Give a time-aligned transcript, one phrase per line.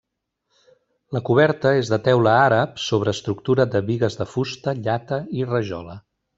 [1.17, 6.01] La coberta és de teula àrab sobre estructura de bigues de fusta, llata i rajola.